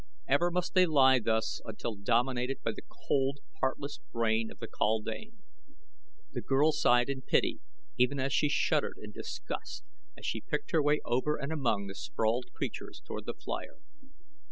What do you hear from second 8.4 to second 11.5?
shuddered in disgust as she picked her way over